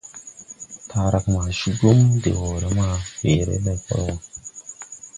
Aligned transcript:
Taarag 0.89 1.25
ma 1.33 1.41
cugum 1.59 1.99
de 2.23 2.31
wɔɔre 2.39 2.69
ma 2.77 2.87
weere 3.21 3.55
lɛkɔl 3.65 4.01
wɔ. 4.07 4.15